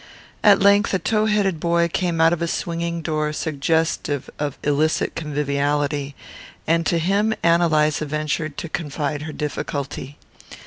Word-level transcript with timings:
At 0.43 0.59
length 0.59 0.95
a 0.95 0.97
tow 0.97 1.27
headed 1.27 1.59
boy 1.59 1.87
came 1.87 2.19
out 2.19 2.33
of 2.33 2.41
a 2.41 2.47
swinging 2.47 3.03
door 3.03 3.31
suggestive 3.31 4.31
of 4.39 4.57
illicit 4.63 5.13
conviviality, 5.13 6.15
and 6.65 6.87
to 6.87 6.97
him 6.97 7.35
Ann 7.43 7.61
Eliza 7.61 8.07
ventured 8.07 8.57
to 8.57 8.67
confide 8.67 9.21
her 9.21 9.31
difficulty. 9.31 10.17